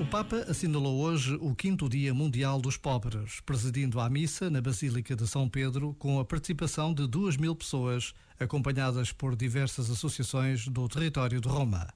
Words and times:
O 0.00 0.04
Papa 0.04 0.38
assinalou 0.48 1.00
hoje 1.00 1.38
o 1.40 1.54
quinto 1.54 1.88
Dia 1.88 2.12
Mundial 2.12 2.60
dos 2.60 2.76
Pobres, 2.76 3.40
presidindo 3.46 4.00
a 4.00 4.10
missa 4.10 4.50
na 4.50 4.60
Basílica 4.60 5.14
de 5.14 5.24
São 5.24 5.48
Pedro 5.48 5.94
com 5.94 6.18
a 6.18 6.24
participação 6.24 6.92
de 6.92 7.06
duas 7.06 7.36
mil 7.36 7.54
pessoas, 7.54 8.12
acompanhadas 8.38 9.12
por 9.12 9.36
diversas 9.36 9.88
associações 9.88 10.66
do 10.66 10.88
território 10.88 11.40
de 11.40 11.46
Roma. 11.46 11.94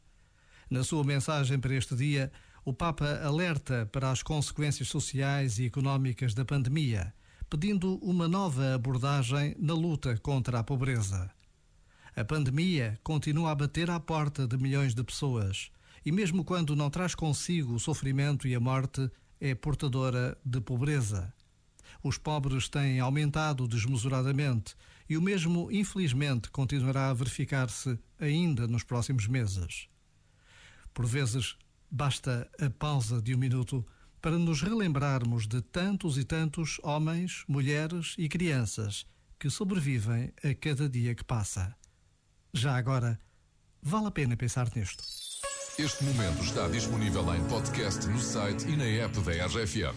Na 0.70 0.84
sua 0.84 1.02
mensagem 1.02 1.58
para 1.58 1.74
este 1.74 1.96
dia, 1.96 2.30
o 2.64 2.72
Papa 2.72 3.20
alerta 3.24 3.88
para 3.90 4.12
as 4.12 4.22
consequências 4.22 4.86
sociais 4.86 5.58
e 5.58 5.66
económicas 5.66 6.34
da 6.34 6.44
pandemia, 6.44 7.12
pedindo 7.50 7.96
uma 7.96 8.28
nova 8.28 8.76
abordagem 8.76 9.56
na 9.58 9.74
luta 9.74 10.16
contra 10.18 10.60
a 10.60 10.62
pobreza. 10.62 11.28
A 12.14 12.24
pandemia 12.24 12.96
continua 13.02 13.50
a 13.50 13.54
bater 13.56 13.90
à 13.90 13.98
porta 13.98 14.46
de 14.46 14.56
milhões 14.56 14.94
de 14.94 15.02
pessoas 15.02 15.72
e, 16.04 16.12
mesmo 16.12 16.44
quando 16.44 16.76
não 16.76 16.90
traz 16.90 17.14
consigo 17.14 17.74
o 17.74 17.80
sofrimento 17.80 18.46
e 18.46 18.54
a 18.54 18.60
morte, 18.60 19.10
é 19.40 19.54
portadora 19.54 20.36
de 20.44 20.60
pobreza. 20.60 21.32
Os 22.02 22.18
pobres 22.18 22.68
têm 22.68 23.00
aumentado 23.00 23.66
desmesuradamente 23.66 24.74
e 25.08 25.16
o 25.16 25.22
mesmo, 25.22 25.70
infelizmente, 25.72 26.50
continuará 26.50 27.08
a 27.08 27.14
verificar-se 27.14 27.98
ainda 28.20 28.66
nos 28.66 28.84
próximos 28.84 29.26
meses. 29.26 29.88
Por 30.92 31.06
vezes, 31.06 31.56
basta 31.90 32.50
a 32.60 32.68
pausa 32.68 33.22
de 33.22 33.34
um 33.34 33.38
minuto 33.38 33.86
para 34.20 34.36
nos 34.36 34.62
relembrarmos 34.62 35.46
de 35.46 35.62
tantos 35.62 36.18
e 36.18 36.24
tantos 36.24 36.78
homens, 36.82 37.44
mulheres 37.48 38.14
e 38.18 38.28
crianças 38.28 39.06
que 39.38 39.48
sobrevivem 39.48 40.32
a 40.42 40.54
cada 40.54 40.88
dia 40.88 41.14
que 41.14 41.24
passa. 41.24 41.74
Já 42.52 42.76
agora, 42.76 43.18
vale 43.80 44.08
a 44.08 44.10
pena 44.10 44.36
pensar 44.36 44.68
nisto. 44.74 45.27
Este 45.78 46.02
momento 46.02 46.42
está 46.42 46.66
disponível 46.66 47.32
em 47.36 47.44
podcast 47.44 48.04
no 48.08 48.18
site 48.18 48.66
e 48.68 48.76
na 48.76 48.84
app 49.04 49.16
da 49.20 49.46
RFM. 49.46 49.94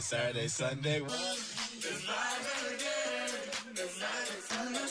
Friday 0.00 0.48
Sunday. 0.48 1.00
Friday 1.00 1.18
Sunday. 4.48 4.88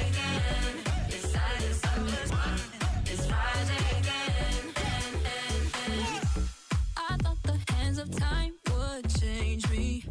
of 7.99 8.11
time 8.17 8.53
would 8.71 9.09
change 9.21 9.71
me, 9.71 10.05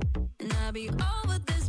I'd 0.66 0.74
be 0.74 0.90
over 0.90 1.38
this 1.46 1.65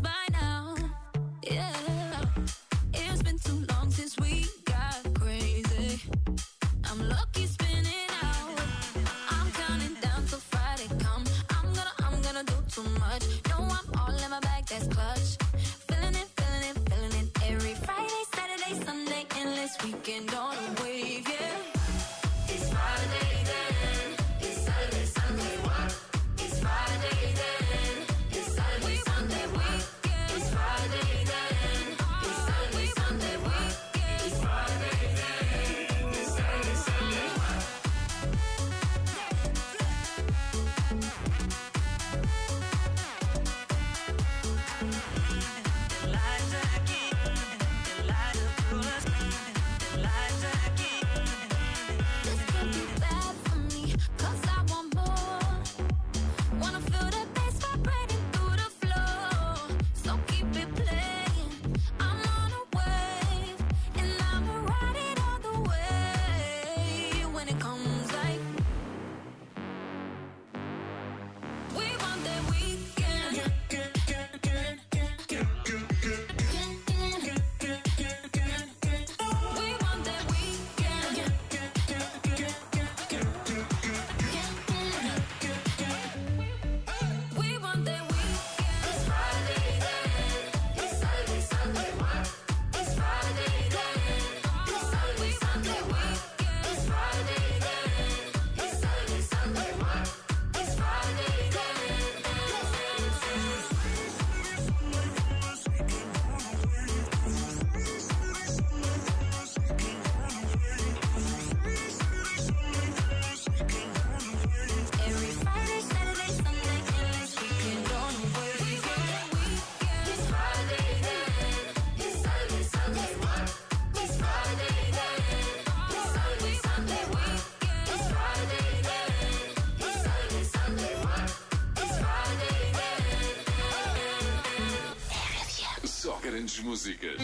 Grandes 136.23 136.61
músicas. 136.61 137.21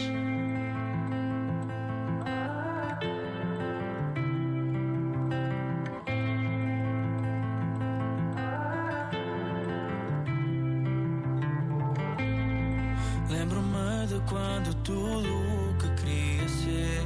Lembro-me 13.28 14.06
de 14.06 14.20
quando 14.28 14.74
tudo 14.82 15.28
o 15.28 15.74
que 15.78 15.88
queria 16.02 16.48
ser 16.48 17.02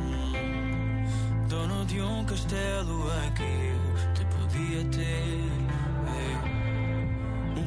hum, 0.00 1.48
Dono 1.48 1.84
de 1.84 2.00
um 2.00 2.24
castelo 2.24 3.04
em 3.22 3.32
que 3.34 3.42
eu 3.42 4.14
te 4.14 4.24
podia 4.34 4.84
ter. 4.90 5.85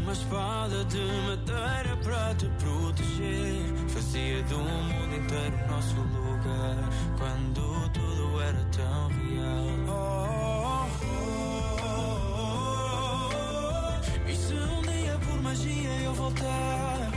Uma 0.10 0.16
espada 0.16 0.84
de 0.86 0.98
madeira 0.98 1.96
para 2.04 2.34
te 2.34 2.48
proteger. 2.58 3.62
Fazia 3.90 4.42
do 4.42 4.58
mundo 4.58 5.16
inteiro 5.16 5.56
nosso 5.70 5.98
lugar 5.98 6.90
Quando 7.16 7.90
tudo 7.92 8.42
era 8.42 8.66
tão 8.76 9.08
real. 9.10 9.68
Oh, 9.88 10.88
oh, 11.06 11.20
oh, 11.94 13.30
oh. 14.26 14.28
E 14.28 14.36
se 14.36 14.56
um 14.56 14.82
dia 14.82 15.20
por 15.20 15.44
magia 15.44 15.92
eu 16.02 16.14
voltar? 16.16 17.12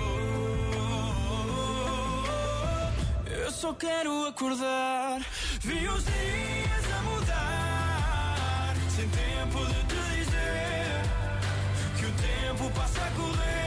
Eu 3.25 3.51
só 3.51 3.73
quero 3.73 4.27
acordar. 4.27 5.23
Vi 5.63 5.89
os 5.89 6.05
dias 6.05 6.83
sem 8.95 9.09
tempo 9.09 9.65
de 9.65 9.83
te 9.87 10.12
o 12.63 12.71
tempo 12.71 12.71
passa 12.79 13.62